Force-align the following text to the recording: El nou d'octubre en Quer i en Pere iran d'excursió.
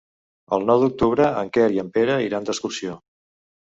El 0.57 0.65
nou 0.69 0.85
d'octubre 0.85 1.29
en 1.43 1.53
Quer 1.59 1.69
i 1.79 1.81
en 1.87 1.95
Pere 2.01 2.19
iran 2.33 2.53
d'excursió. 2.53 3.03